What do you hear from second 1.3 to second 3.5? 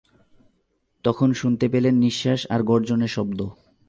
শুনতে পেলেন নিঃশ্বাস আর গর্জনের শব্দ।